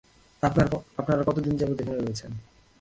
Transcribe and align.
আপনারা 0.99 1.23
কতদিন 1.23 1.53
যাবৎ 1.57 1.77
এখানে 1.81 1.99
রয়েছেন? 1.99 2.31